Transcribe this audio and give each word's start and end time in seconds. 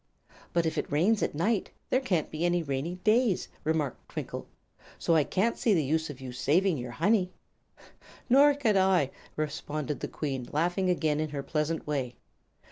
"But 0.51 0.65
if 0.65 0.79
it 0.79 0.91
rains 0.91 1.21
at 1.21 1.35
night, 1.35 1.69
there 1.91 1.99
can't 1.99 2.31
be 2.31 2.43
any 2.43 2.63
rainy 2.63 2.95
days," 3.03 3.47
remarked 3.63 4.09
Twinkle; 4.09 4.47
"so 4.97 5.13
I 5.13 5.23
can't 5.23 5.59
see 5.59 5.75
the 5.75 5.83
use 5.83 6.09
of 6.09 6.19
saving 6.35 6.79
your 6.79 6.89
honey." 6.93 7.31
"Nor 8.27 8.55
can 8.55 8.75
I," 8.79 9.11
responded 9.35 9.99
the 9.99 10.07
Queen, 10.07 10.49
laughing 10.51 10.89
again 10.89 11.19
in 11.19 11.29
her 11.29 11.43
pleasant 11.43 11.85
way. 11.85 12.15